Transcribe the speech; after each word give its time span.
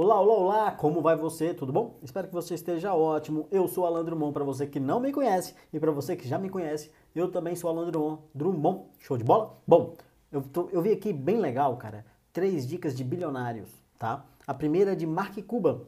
Olá, 0.00 0.20
olá, 0.20 0.34
olá, 0.34 0.70
como 0.70 1.02
vai 1.02 1.16
você? 1.16 1.52
Tudo 1.52 1.72
bom? 1.72 1.98
Espero 2.04 2.28
que 2.28 2.32
você 2.32 2.54
esteja 2.54 2.94
ótimo. 2.94 3.48
Eu 3.50 3.66
sou 3.66 3.84
Alan 3.84 4.04
Drummond, 4.04 4.32
para 4.32 4.44
você 4.44 4.64
que 4.64 4.78
não 4.78 5.00
me 5.00 5.10
conhece 5.12 5.56
e 5.72 5.80
para 5.80 5.90
você 5.90 6.14
que 6.14 6.28
já 6.28 6.38
me 6.38 6.48
conhece, 6.48 6.88
eu 7.16 7.28
também 7.32 7.56
sou 7.56 7.68
Alan 7.68 7.90
Drummond. 7.90 8.22
Drummond, 8.32 8.84
show 9.00 9.18
de 9.18 9.24
bola? 9.24 9.58
Bom, 9.66 9.96
eu, 10.30 10.40
tô, 10.40 10.68
eu 10.70 10.80
vi 10.80 10.92
aqui 10.92 11.12
bem 11.12 11.38
legal, 11.38 11.76
cara, 11.76 12.06
três 12.32 12.64
dicas 12.64 12.96
de 12.96 13.02
bilionários, 13.02 13.68
tá? 13.98 14.24
A 14.46 14.54
primeira 14.54 14.92
é 14.92 14.94
de 14.94 15.04
Mark 15.04 15.36
Cuban. 15.44 15.80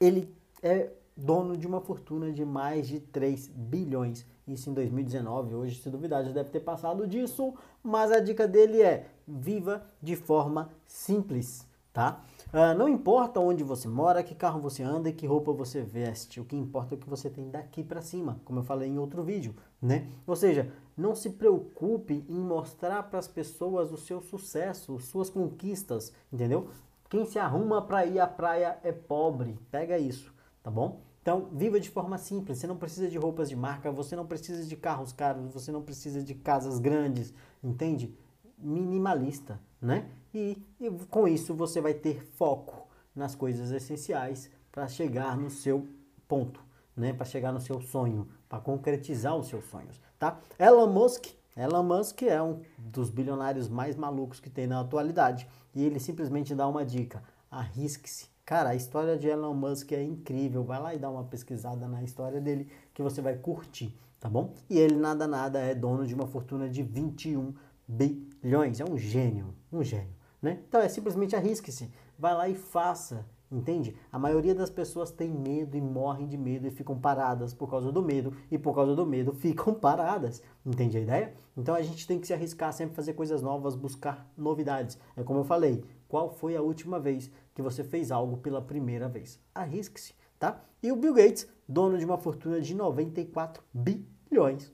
Ele 0.00 0.32
é 0.62 0.88
dono 1.16 1.56
de 1.56 1.66
uma 1.66 1.80
fortuna 1.80 2.30
de 2.30 2.44
mais 2.44 2.86
de 2.86 3.00
3 3.00 3.48
bilhões. 3.48 4.24
Isso 4.46 4.70
em 4.70 4.74
2019. 4.74 5.56
Hoje, 5.56 5.82
se 5.82 5.90
duvidar, 5.90 6.24
já 6.24 6.30
deve 6.30 6.50
ter 6.50 6.60
passado 6.60 7.04
disso. 7.08 7.52
Mas 7.82 8.12
a 8.12 8.20
dica 8.20 8.46
dele 8.46 8.80
é: 8.80 9.08
viva 9.26 9.84
de 10.00 10.14
forma 10.14 10.70
simples 10.86 11.66
tá? 11.92 12.24
Uh, 12.52 12.76
não 12.76 12.86
importa 12.86 13.40
onde 13.40 13.64
você 13.64 13.88
mora, 13.88 14.22
que 14.22 14.34
carro 14.34 14.60
você 14.60 14.82
anda 14.82 15.08
e 15.08 15.12
que 15.14 15.26
roupa 15.26 15.54
você 15.54 15.80
veste, 15.80 16.38
o 16.38 16.44
que 16.44 16.54
importa 16.54 16.94
é 16.94 16.96
o 16.96 17.00
que 17.00 17.08
você 17.08 17.30
tem 17.30 17.48
daqui 17.48 17.82
para 17.82 18.02
cima, 18.02 18.42
como 18.44 18.58
eu 18.58 18.62
falei 18.62 18.90
em 18.90 18.98
outro 18.98 19.22
vídeo, 19.22 19.54
né? 19.80 20.06
Ou 20.26 20.36
seja, 20.36 20.70
não 20.94 21.14
se 21.14 21.30
preocupe 21.30 22.26
em 22.28 22.38
mostrar 22.38 23.04
para 23.04 23.18
as 23.18 23.26
pessoas 23.26 23.90
o 23.90 23.96
seu 23.96 24.20
sucesso, 24.20 24.98
suas 24.98 25.30
conquistas, 25.30 26.12
entendeu? 26.30 26.68
Quem 27.08 27.24
se 27.24 27.38
arruma 27.38 27.80
para 27.80 28.04
ir 28.04 28.20
à 28.20 28.26
praia 28.26 28.78
é 28.82 28.92
pobre, 28.92 29.58
pega 29.70 29.98
isso, 29.98 30.30
tá 30.62 30.70
bom? 30.70 31.00
Então, 31.22 31.48
viva 31.52 31.80
de 31.80 31.88
forma 31.88 32.18
simples. 32.18 32.58
Você 32.58 32.66
não 32.66 32.76
precisa 32.76 33.08
de 33.08 33.16
roupas 33.16 33.48
de 33.48 33.56
marca, 33.56 33.90
você 33.90 34.14
não 34.14 34.26
precisa 34.26 34.66
de 34.66 34.76
carros 34.76 35.10
caros, 35.10 35.50
você 35.54 35.72
não 35.72 35.80
precisa 35.80 36.22
de 36.22 36.34
casas 36.34 36.78
grandes, 36.78 37.32
entende? 37.64 38.14
Minimalista, 38.58 39.58
né? 39.82 40.08
E, 40.32 40.56
e 40.80 40.90
com 41.10 41.26
isso 41.26 41.54
você 41.54 41.80
vai 41.80 41.92
ter 41.92 42.22
foco 42.22 42.88
nas 43.14 43.34
coisas 43.34 43.70
essenciais 43.72 44.48
para 44.70 44.88
chegar 44.88 45.36
no 45.36 45.50
seu 45.50 45.86
ponto, 46.28 46.62
né? 46.96 47.12
Para 47.12 47.26
chegar 47.26 47.52
no 47.52 47.60
seu 47.60 47.80
sonho, 47.80 48.28
para 48.48 48.60
concretizar 48.60 49.36
os 49.36 49.48
seus 49.48 49.64
sonhos, 49.64 50.00
tá? 50.18 50.40
Elon 50.58 50.86
Musk, 50.86 51.26
Elon 51.54 51.82
Musk 51.82 52.22
é 52.22 52.40
um 52.40 52.60
dos 52.78 53.10
bilionários 53.10 53.68
mais 53.68 53.96
malucos 53.96 54.40
que 54.40 54.48
tem 54.48 54.66
na 54.66 54.80
atualidade 54.80 55.46
e 55.74 55.84
ele 55.84 56.00
simplesmente 56.00 56.54
dá 56.54 56.66
uma 56.66 56.84
dica: 56.84 57.22
arrisque-se. 57.50 58.30
Cara, 58.44 58.70
a 58.70 58.74
história 58.74 59.16
de 59.16 59.28
Elon 59.28 59.54
Musk 59.54 59.92
é 59.92 60.02
incrível. 60.02 60.64
Vai 60.64 60.80
lá 60.80 60.94
e 60.94 60.98
dá 60.98 61.10
uma 61.10 61.24
pesquisada 61.24 61.86
na 61.86 62.02
história 62.02 62.40
dele 62.40 62.68
que 62.92 63.02
você 63.02 63.20
vai 63.20 63.36
curtir, 63.36 63.94
tá 64.18 64.28
bom? 64.28 64.54
E 64.68 64.78
ele 64.78 64.96
nada 64.96 65.26
nada 65.28 65.58
é 65.60 65.74
dono 65.74 66.06
de 66.06 66.14
uma 66.14 66.26
fortuna 66.26 66.68
de 66.68 66.82
21 66.82 67.54
bilhões. 67.86 68.80
É 68.80 68.84
um 68.84 68.96
gênio, 68.96 69.54
um 69.72 69.82
gênio. 69.82 70.14
Né? 70.40 70.58
Então 70.68 70.80
é 70.80 70.88
simplesmente 70.88 71.36
arrisque-se, 71.36 71.88
vai 72.18 72.34
lá 72.34 72.48
e 72.48 72.54
faça, 72.56 73.24
entende? 73.48 73.94
A 74.10 74.18
maioria 74.18 74.54
das 74.54 74.70
pessoas 74.70 75.12
tem 75.12 75.30
medo 75.30 75.76
e 75.76 75.80
morrem 75.80 76.26
de 76.26 76.36
medo 76.36 76.66
e 76.66 76.70
ficam 76.70 76.98
paradas 76.98 77.54
por 77.54 77.70
causa 77.70 77.92
do 77.92 78.02
medo 78.02 78.34
e 78.50 78.58
por 78.58 78.74
causa 78.74 78.96
do 78.96 79.06
medo 79.06 79.32
ficam 79.32 79.72
paradas, 79.72 80.42
entende 80.66 80.98
a 80.98 81.00
ideia? 81.00 81.34
Então 81.56 81.76
a 81.76 81.82
gente 81.82 82.08
tem 82.08 82.18
que 82.18 82.26
se 82.26 82.34
arriscar 82.34 82.72
sempre 82.72 82.96
fazer 82.96 83.12
coisas 83.12 83.40
novas, 83.40 83.76
buscar 83.76 84.28
novidades. 84.36 84.98
É 85.16 85.22
como 85.22 85.38
eu 85.38 85.44
falei, 85.44 85.84
qual 86.08 86.28
foi 86.28 86.56
a 86.56 86.62
última 86.62 86.98
vez 86.98 87.30
que 87.54 87.62
você 87.62 87.84
fez 87.84 88.10
algo 88.10 88.38
pela 88.38 88.60
primeira 88.60 89.08
vez? 89.08 89.38
Arrisque-se, 89.54 90.12
tá? 90.40 90.60
E 90.82 90.90
o 90.90 90.96
Bill 90.96 91.14
Gates, 91.14 91.46
dono 91.68 91.96
de 91.98 92.04
uma 92.04 92.18
fortuna 92.18 92.60
de 92.60 92.74
94 92.74 93.62
bilhões 93.72 94.72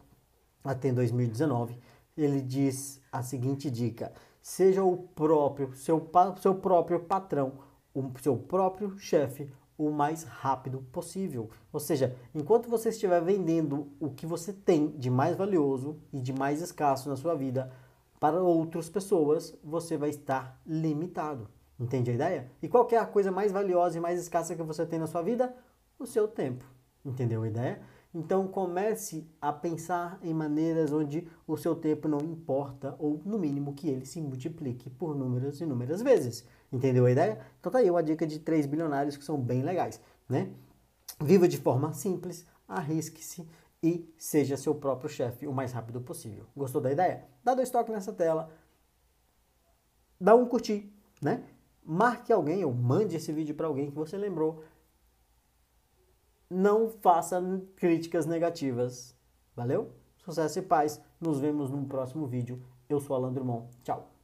até 0.64 0.90
2019, 0.92 1.78
ele 2.22 2.40
diz 2.40 3.00
a 3.10 3.22
seguinte 3.22 3.70
dica: 3.70 4.12
seja 4.42 4.82
o 4.82 4.96
próprio, 4.96 5.74
seu, 5.74 6.10
seu 6.40 6.54
próprio 6.54 7.00
patrão, 7.00 7.52
o 7.94 8.10
seu 8.20 8.36
próprio 8.36 8.98
chefe, 8.98 9.52
o 9.76 9.90
mais 9.90 10.24
rápido 10.24 10.80
possível. 10.92 11.48
Ou 11.72 11.78
seja, 11.78 12.16
enquanto 12.34 12.68
você 12.68 12.88
estiver 12.88 13.22
vendendo 13.22 13.92
o 14.00 14.10
que 14.10 14.26
você 14.26 14.52
tem 14.52 14.88
de 14.90 15.08
mais 15.08 15.36
valioso 15.36 16.00
e 16.12 16.20
de 16.20 16.32
mais 16.32 16.60
escasso 16.60 17.08
na 17.08 17.16
sua 17.16 17.34
vida 17.34 17.70
para 18.18 18.42
outras 18.42 18.88
pessoas, 18.90 19.56
você 19.62 19.96
vai 19.96 20.10
estar 20.10 20.60
limitado. 20.66 21.48
Entende 21.78 22.10
a 22.10 22.14
ideia? 22.14 22.50
E 22.60 22.68
qual 22.68 22.88
é 22.90 22.96
a 22.96 23.06
coisa 23.06 23.30
mais 23.30 23.52
valiosa 23.52 23.96
e 23.96 24.00
mais 24.00 24.20
escassa 24.20 24.56
que 24.56 24.62
você 24.64 24.84
tem 24.84 24.98
na 24.98 25.06
sua 25.06 25.22
vida? 25.22 25.54
O 25.96 26.06
seu 26.06 26.26
tempo. 26.26 26.64
Entendeu 27.04 27.44
a 27.44 27.48
ideia? 27.48 27.80
Então 28.18 28.48
comece 28.48 29.30
a 29.40 29.52
pensar 29.52 30.18
em 30.24 30.34
maneiras 30.34 30.92
onde 30.92 31.28
o 31.46 31.56
seu 31.56 31.76
tempo 31.76 32.08
não 32.08 32.18
importa, 32.18 32.96
ou 32.98 33.22
no 33.24 33.38
mínimo 33.38 33.74
que 33.74 33.88
ele 33.88 34.04
se 34.04 34.20
multiplique 34.20 34.90
por 34.90 35.14
números 35.14 35.60
e 35.60 35.62
inúmeras 35.62 36.02
vezes. 36.02 36.44
Entendeu 36.72 37.06
a 37.06 37.12
ideia? 37.12 37.38
Então 37.60 37.70
tá 37.70 37.78
aí 37.78 37.88
uma 37.88 38.02
dica 38.02 38.26
de 38.26 38.40
três 38.40 38.66
bilionários 38.66 39.16
que 39.16 39.24
são 39.24 39.40
bem 39.40 39.62
legais, 39.62 40.00
né? 40.28 40.50
Viva 41.20 41.46
de 41.46 41.58
forma 41.58 41.92
simples, 41.92 42.44
arrisque-se 42.66 43.48
e 43.80 44.12
seja 44.18 44.56
seu 44.56 44.74
próprio 44.74 45.08
chefe 45.08 45.46
o 45.46 45.52
mais 45.52 45.70
rápido 45.70 46.00
possível. 46.00 46.44
Gostou 46.56 46.80
da 46.80 46.90
ideia? 46.90 47.24
Dá 47.44 47.54
dois 47.54 47.70
toques 47.70 47.94
nessa 47.94 48.12
tela, 48.12 48.50
dá 50.20 50.34
um 50.34 50.44
curtir, 50.44 50.92
né? 51.22 51.44
Marque 51.84 52.32
alguém 52.32 52.64
ou 52.64 52.74
mande 52.74 53.14
esse 53.14 53.32
vídeo 53.32 53.54
para 53.54 53.68
alguém 53.68 53.88
que 53.88 53.96
você 53.96 54.18
lembrou 54.18 54.64
não 56.50 56.88
faça 56.88 57.40
críticas 57.76 58.26
negativas. 58.26 59.16
Valeu? 59.54 59.92
Sucesso 60.18 60.58
e 60.58 60.62
paz. 60.62 61.00
Nos 61.20 61.40
vemos 61.40 61.70
no 61.70 61.84
próximo 61.86 62.26
vídeo. 62.26 62.62
Eu 62.88 63.00
sou 63.00 63.16
Alan 63.16 63.32
Drummond. 63.32 63.68
Tchau. 63.82 64.17